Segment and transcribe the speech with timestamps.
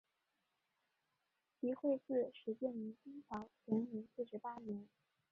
[1.61, 4.89] 集惠寺始建于清朝乾隆四十八年。